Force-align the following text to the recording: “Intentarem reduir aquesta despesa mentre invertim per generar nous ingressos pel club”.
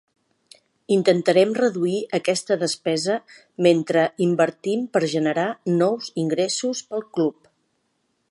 “Intentarem 0.93 1.51
reduir 1.57 1.97
aquesta 2.19 2.57
despesa 2.63 3.17
mentre 3.67 4.07
invertim 4.29 4.89
per 4.97 5.03
generar 5.13 5.47
nous 5.83 6.11
ingressos 6.25 6.85
pel 6.95 7.09
club”. 7.19 7.55